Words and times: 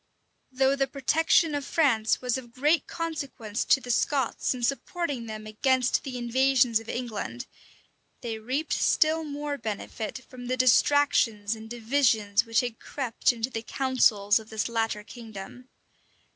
Though 0.51 0.75
the 0.75 0.87
protection 0.87 1.53
of 1.53 1.63
France 1.63 2.23
was 2.23 2.35
of 2.35 2.53
great 2.55 2.87
consequence 2.87 3.63
to 3.65 3.79
the 3.79 3.91
Scots 3.91 4.51
in 4.51 4.63
supporting 4.63 5.27
them 5.27 5.45
against 5.45 6.03
the 6.03 6.17
invasions 6.17 6.79
of 6.79 6.89
England, 6.89 7.45
they 8.21 8.39
reaped 8.39 8.73
still 8.73 9.23
more 9.23 9.59
benefit 9.59 10.25
from 10.27 10.47
the 10.47 10.57
distractions 10.57 11.55
and 11.55 11.69
divisions 11.69 12.47
which 12.47 12.61
have 12.61 12.79
crept 12.79 13.31
into 13.31 13.51
the 13.51 13.61
councils 13.61 14.39
of 14.39 14.49
this 14.49 14.67
latter 14.67 15.03
kingdom. 15.03 15.69